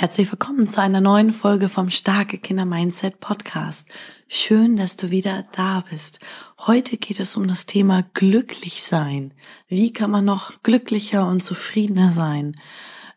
[0.00, 3.86] Herzlich willkommen zu einer neuen Folge vom Starke Kinder Mindset Podcast.
[4.28, 6.20] Schön, dass du wieder da bist.
[6.56, 9.34] Heute geht es um das Thema glücklich sein.
[9.68, 12.58] Wie kann man noch glücklicher und zufriedener sein?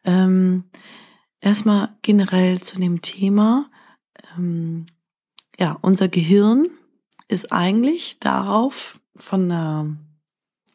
[0.04, 0.66] Ähm,
[1.40, 3.72] erstmal generell zu dem Thema.
[4.36, 4.88] Ähm,
[5.58, 6.68] ja, unser Gehirn
[7.30, 9.88] ist eigentlich darauf von der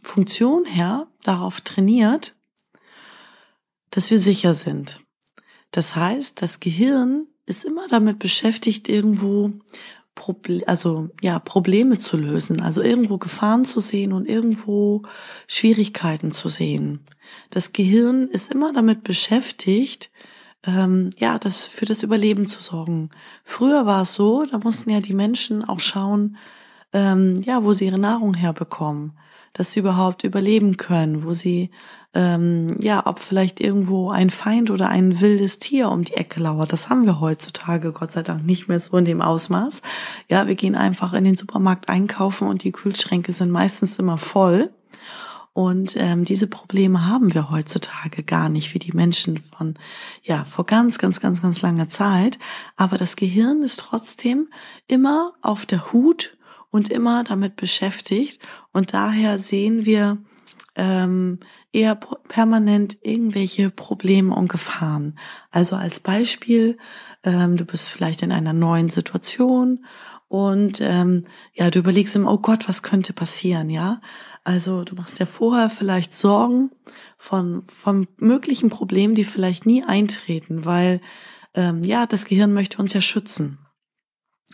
[0.02, 2.34] Funktion her darauf trainiert,
[3.90, 5.02] dass wir sicher sind.
[5.70, 9.52] Das heißt, das Gehirn ist immer damit beschäftigt, irgendwo
[10.14, 15.02] Proble also ja Probleme zu lösen, also irgendwo Gefahren zu sehen und irgendwo
[15.46, 17.00] Schwierigkeiten zu sehen.
[17.50, 20.10] Das Gehirn ist immer damit beschäftigt,
[20.66, 23.10] ähm, ja, das für das Überleben zu sorgen.
[23.44, 26.36] Früher war es so, da mussten ja die Menschen auch schauen,
[26.92, 29.12] ähm, ja, wo sie ihre Nahrung herbekommen,
[29.52, 31.70] dass sie überhaupt überleben können, wo sie
[32.14, 36.72] ähm, ja, ob vielleicht irgendwo ein Feind oder ein wildes Tier um die Ecke lauert.
[36.72, 39.82] Das haben wir heutzutage Gott sei Dank nicht mehr so in dem Ausmaß.
[40.28, 44.70] Ja, wir gehen einfach in den Supermarkt einkaufen und die Kühlschränke sind meistens immer voll.
[45.52, 49.74] Und ähm, diese Probleme haben wir heutzutage gar nicht wie die Menschen von
[50.22, 52.38] ja vor ganz ganz ganz ganz langer Zeit.
[52.76, 54.48] Aber das Gehirn ist trotzdem
[54.86, 56.37] immer auf der Hut
[56.70, 58.40] und immer damit beschäftigt.
[58.72, 60.18] Und daher sehen wir
[60.74, 61.40] ähm,
[61.72, 61.96] eher
[62.28, 65.18] permanent irgendwelche Probleme und Gefahren.
[65.50, 66.78] Also als Beispiel,
[67.24, 69.84] ähm, du bist vielleicht in einer neuen Situation
[70.28, 71.24] und ähm,
[71.54, 74.00] ja, du überlegst immer, oh Gott, was könnte passieren, ja?
[74.44, 76.70] Also du machst ja vorher vielleicht Sorgen
[77.16, 81.00] von, von möglichen Problemen, die vielleicht nie eintreten, weil
[81.54, 83.58] ähm, ja, das Gehirn möchte uns ja schützen.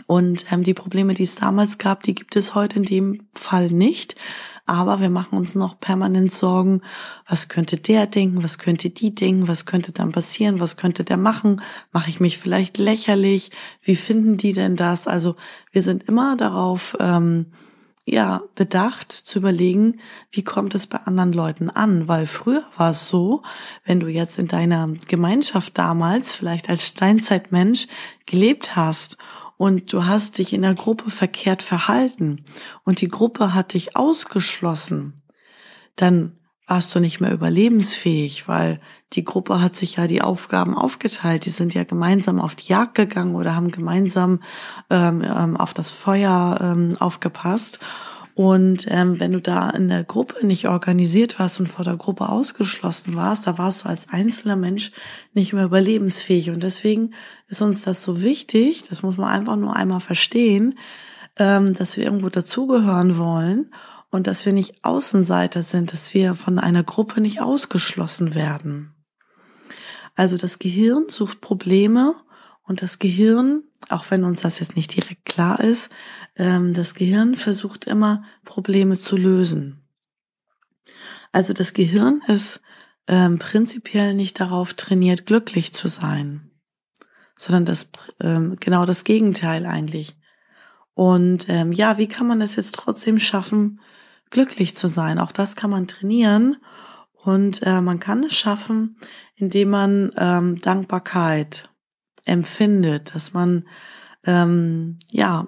[0.06, 3.68] Und ähm, die Probleme, die es damals gab, die gibt es heute in dem Fall
[3.68, 4.16] nicht.
[4.66, 6.80] Aber wir machen uns noch permanent Sorgen,
[7.28, 11.18] was könnte der denken, was könnte die denken, was könnte dann passieren, was könnte der
[11.18, 11.60] machen,
[11.92, 13.50] mache ich mich vielleicht lächerlich,
[13.82, 15.06] wie finden die denn das?
[15.06, 15.36] Also
[15.70, 17.52] wir sind immer darauf, ähm,
[18.06, 20.00] ja, bedacht zu überlegen,
[20.30, 22.06] wie kommt es bei anderen Leuten an?
[22.06, 23.42] Weil früher war es so,
[23.84, 27.86] wenn du jetzt in deiner Gemeinschaft damals vielleicht als Steinzeitmensch
[28.26, 29.16] gelebt hast
[29.56, 32.44] und du hast dich in der Gruppe verkehrt verhalten
[32.84, 35.22] und die Gruppe hat dich ausgeschlossen,
[35.96, 38.80] dann warst du nicht mehr überlebensfähig, weil
[39.12, 41.44] die Gruppe hat sich ja die Aufgaben aufgeteilt.
[41.44, 44.40] Die sind ja gemeinsam auf die Jagd gegangen oder haben gemeinsam
[44.88, 47.80] ähm, ähm auf das Feuer ähm, aufgepasst.
[48.34, 52.28] Und ähm, wenn du da in der Gruppe nicht organisiert warst und vor der Gruppe
[52.28, 54.90] ausgeschlossen warst, da warst du als einzelner Mensch
[55.34, 56.50] nicht mehr überlebensfähig.
[56.50, 57.14] Und deswegen
[57.46, 60.76] ist uns das so wichtig, das muss man einfach nur einmal verstehen,
[61.38, 63.72] ähm, dass wir irgendwo dazugehören wollen
[64.10, 68.94] und dass wir nicht Außenseiter sind, dass wir von einer Gruppe nicht ausgeschlossen werden.
[70.16, 72.14] Also das Gehirn sucht Probleme
[72.62, 75.90] und das Gehirn, auch wenn uns das jetzt nicht direkt klar ist,
[76.36, 79.86] ähm, das Gehirn versucht immer Probleme zu lösen.
[81.32, 82.60] Also das Gehirn ist
[83.08, 86.50] ähm, prinzipiell nicht darauf trainiert, glücklich zu sein,
[87.36, 87.88] sondern das
[88.20, 90.16] ähm, genau das Gegenteil eigentlich.
[90.96, 93.80] Und ja, wie kann man es jetzt trotzdem schaffen,
[94.30, 95.18] glücklich zu sein?
[95.18, 96.58] Auch das kann man trainieren
[97.14, 98.96] und äh, man kann es schaffen,
[99.34, 100.10] indem man
[100.62, 101.68] Dankbarkeit
[102.24, 103.64] empfindet, dass man
[104.24, 105.46] ähm, ja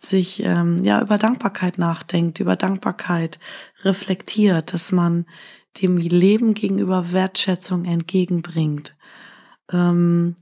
[0.00, 3.38] sich ähm, ja über Dankbarkeit nachdenkt, über Dankbarkeit
[3.84, 5.26] reflektiert, dass man
[5.80, 8.96] dem Leben gegenüber Wertschätzung entgegenbringt.
[9.72, 10.36] Ähm,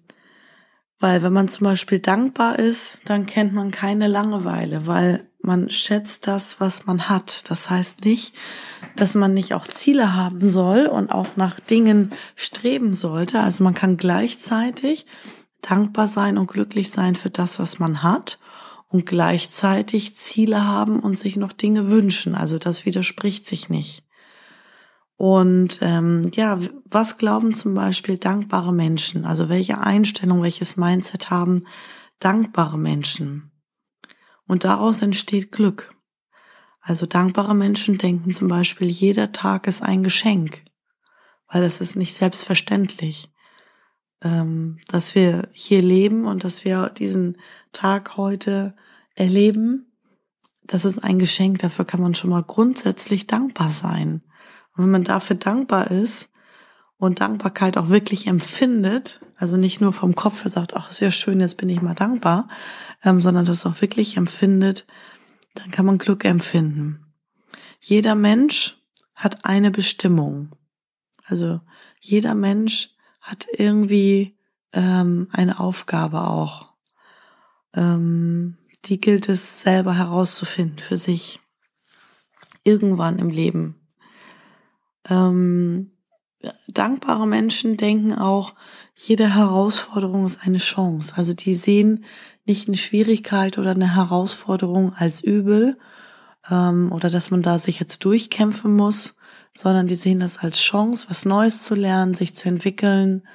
[0.99, 6.27] weil wenn man zum Beispiel dankbar ist, dann kennt man keine Langeweile, weil man schätzt
[6.27, 7.51] das, was man hat.
[7.51, 8.35] Das heißt nicht,
[8.97, 13.41] dass man nicht auch Ziele haben soll und auch nach Dingen streben sollte.
[13.41, 15.07] Also man kann gleichzeitig
[15.63, 18.39] dankbar sein und glücklich sein für das, was man hat
[18.89, 22.35] und gleichzeitig Ziele haben und sich noch Dinge wünschen.
[22.35, 24.05] Also das widerspricht sich nicht.
[25.17, 29.27] Und ähm, ja, was glauben zum Beispiel dankbare Menschen?
[29.27, 31.67] Also welche Einstellung, welches Mindset haben
[32.21, 33.53] dankbare Menschen?
[34.47, 35.95] Und daraus entsteht Glück.
[36.81, 40.65] Also dankbare Menschen denken zum Beispiel, jeder Tag ist ein Geschenk,
[41.49, 43.31] weil es ist nicht selbstverständlich.
[44.23, 47.39] Ähm, dass wir hier leben und dass wir diesen
[47.73, 48.75] Tag heute
[49.15, 49.87] erleben.
[50.65, 54.23] Das ist ein Geschenk, dafür kann man schon mal grundsätzlich dankbar sein.
[54.77, 56.29] Und wenn man dafür dankbar ist
[56.97, 61.11] und Dankbarkeit auch wirklich empfindet, also nicht nur vom Kopf her sagt, ach, ist ja
[61.11, 62.49] schön, jetzt bin ich mal dankbar,
[63.03, 64.87] ähm, sondern das auch wirklich empfindet,
[65.55, 67.07] dann kann man Glück empfinden.
[67.81, 68.77] Jeder Mensch
[69.15, 70.51] hat eine Bestimmung.
[71.25, 71.61] Also
[72.01, 74.37] jeder Mensch hat irgendwie
[74.73, 76.73] ähm, eine Aufgabe auch.
[77.75, 78.57] Ähm,
[78.87, 81.41] die gilt es selber herauszufinden für sich.
[82.65, 83.77] Irgendwann im Leben.
[85.09, 85.93] Ähm,
[86.69, 88.55] dankbare Menschen denken auch,
[88.95, 91.15] jede Herausforderung ist eine Chance.
[91.17, 92.05] Also die sehen
[92.45, 95.79] nicht eine Schwierigkeit oder eine Herausforderung als übel
[96.51, 99.15] ähm, oder dass man da sich jetzt durchkämpfen muss,
[99.57, 103.27] sondern die sehen das als Chance, was Neues zu lernen, sich zu entwickeln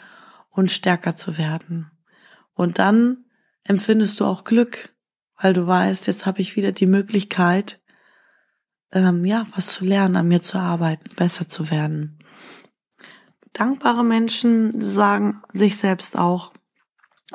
[0.49, 1.91] und stärker zu werden.
[2.53, 3.25] Und dann
[3.63, 4.93] empfindest du auch Glück,
[5.37, 7.81] weil du weißt, jetzt habe ich wieder die Möglichkeit,
[8.91, 12.19] ähm, ja, was zu lernen, an mir zu arbeiten, besser zu werden.
[13.51, 16.53] Dankbare Menschen sagen sich selbst auch,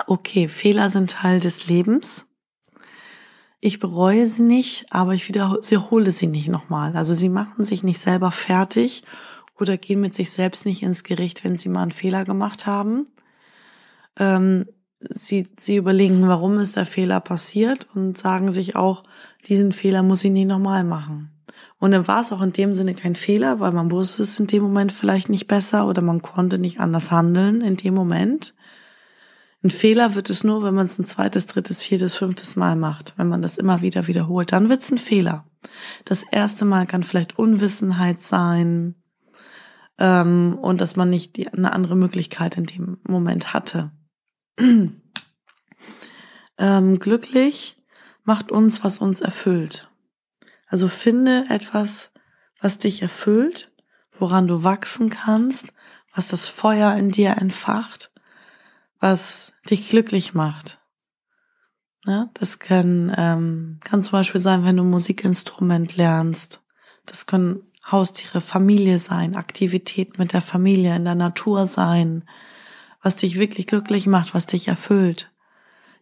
[0.07, 2.30] okay, Fehler sind Teil des Lebens
[3.61, 6.97] ich bereue sie nicht, aber ich wiederhole sie nicht nochmal.
[6.97, 9.05] Also sie machen sich nicht selber fertig
[9.59, 13.07] oder gehen mit sich selbst nicht ins Gericht, wenn sie mal einen Fehler gemacht haben.
[14.19, 14.67] Ähm,
[14.99, 19.03] sie, sie überlegen, warum ist der Fehler passiert und sagen sich auch,
[19.47, 21.31] diesen Fehler muss ich nicht nochmal machen.
[21.79, 24.47] Und dann war es auch in dem Sinne kein Fehler, weil man wusste es in
[24.47, 28.55] dem Moment vielleicht nicht besser oder man konnte nicht anders handeln in dem Moment.
[29.63, 33.13] Ein Fehler wird es nur, wenn man es ein zweites, drittes, viertes, fünftes Mal macht.
[33.19, 35.45] Wenn man das immer wieder wiederholt, dann wird es ein Fehler.
[36.07, 38.95] Das erste Mal kann vielleicht Unwissenheit sein
[39.99, 43.93] ähm, und dass man nicht die, eine andere Möglichkeit in dem Moment hatte.
[46.59, 47.77] ähm, glücklich
[48.25, 49.91] macht uns, was uns erfüllt.
[50.69, 52.13] Also finde etwas,
[52.63, 53.73] was dich erfüllt,
[54.11, 55.67] woran du wachsen kannst,
[56.15, 58.10] was das Feuer in dir entfacht
[59.01, 60.79] was dich glücklich macht.
[62.07, 66.63] Ja, das kann, ähm, kann zum Beispiel sein, wenn du Musikinstrument lernst.
[67.07, 72.25] Das können Haustiere, Familie sein, Aktivität mit der Familie in der Natur sein,
[73.03, 75.35] was dich wirklich glücklich macht, was dich erfüllt.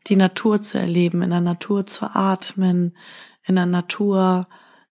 [0.06, 2.97] Die Natur zu erleben, in der Natur zu atmen,
[3.45, 4.49] in der Natur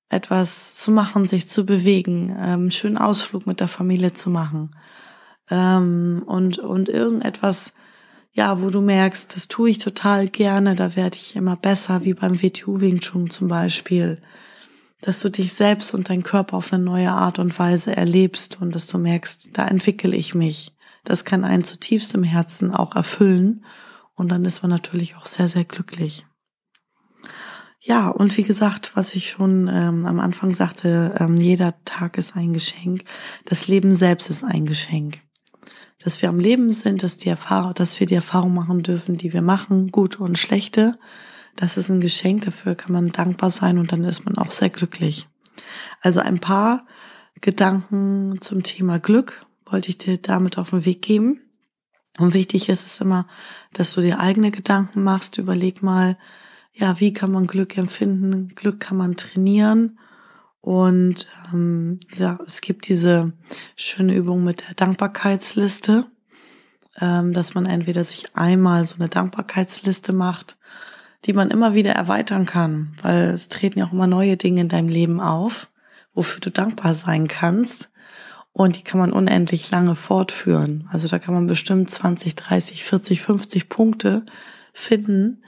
[0.09, 4.75] etwas zu machen, sich zu bewegen, ähm, schönen Ausflug mit der Familie zu machen
[5.49, 7.73] ähm, und und irgendetwas
[8.37, 12.13] ja, wo du merkst, das tue ich total gerne, da werde ich immer besser, wie
[12.13, 14.21] beim WTU Wing Chun zum Beispiel.
[15.01, 18.75] Dass du dich selbst und dein Körper auf eine neue Art und Weise erlebst und
[18.75, 20.75] dass du merkst, da entwickle ich mich.
[21.03, 23.65] Das kann einen zutiefst im Herzen auch erfüllen
[24.13, 26.27] und dann ist man natürlich auch sehr, sehr glücklich.
[27.79, 32.35] Ja, und wie gesagt, was ich schon ähm, am Anfang sagte, ähm, jeder Tag ist
[32.35, 33.03] ein Geschenk.
[33.45, 35.21] Das Leben selbst ist ein Geschenk
[36.07, 39.33] dass wir am Leben sind, dass die Erfahrung, dass wir die Erfahrung machen dürfen, die
[39.33, 40.97] wir machen, gute und schlechte.
[41.57, 44.69] Das ist ein Geschenk, dafür kann man dankbar sein und dann ist man auch sehr
[44.69, 45.27] glücklich.
[45.99, 46.85] Also ein paar
[47.41, 51.41] Gedanken zum Thema Glück wollte ich dir damit auf den Weg geben.
[52.17, 53.27] Und wichtig ist es immer,
[53.73, 55.37] dass du dir eigene Gedanken machst.
[55.37, 56.17] Überleg mal,
[56.71, 58.53] ja, wie kann man Glück empfinden?
[58.55, 59.99] Glück kann man trainieren.
[60.67, 63.31] Und ähm, ja, es gibt diese
[63.77, 66.07] schöne Übung mit der Dankbarkeitsliste,
[66.99, 70.57] ähm, dass man entweder sich einmal so eine Dankbarkeitsliste macht,
[71.23, 74.67] die man immer wieder erweitern kann, weil es treten ja auch immer neue Dinge in
[74.67, 75.69] deinem Leben auf,
[76.13, 77.93] wofür du dankbar sein kannst.
[78.51, 80.89] Und die kann man unendlich lange fortführen.
[80.91, 84.25] Also da kann man bestimmt 20, 30, 40, 50 Punkte
[84.73, 85.43] finden,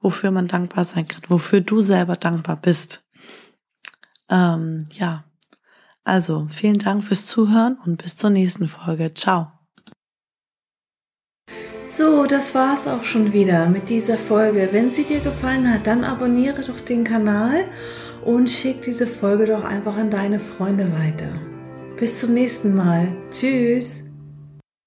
[0.00, 3.03] wofür man dankbar sein kann, wofür du selber dankbar bist.
[4.30, 5.24] Ähm, ja,
[6.04, 9.12] also vielen Dank fürs Zuhören und bis zur nächsten Folge.
[9.14, 9.52] Ciao.
[11.88, 14.70] So, das war's auch schon wieder mit dieser Folge.
[14.72, 17.68] Wenn sie dir gefallen hat, dann abonniere doch den Kanal
[18.24, 21.28] und schick diese Folge doch einfach an deine Freunde weiter.
[21.96, 23.14] Bis zum nächsten Mal.
[23.30, 24.03] Tschüss.